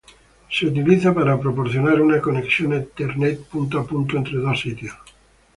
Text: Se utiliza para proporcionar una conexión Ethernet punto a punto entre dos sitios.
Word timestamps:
Se 0.49 0.65
utiliza 0.65 1.13
para 1.13 1.39
proporcionar 1.39 2.01
una 2.01 2.19
conexión 2.19 2.73
Ethernet 2.73 3.39
punto 3.45 3.77
a 3.79 3.85
punto 3.85 4.17
entre 4.17 4.37
dos 4.39 4.59
sitios. 4.59 4.97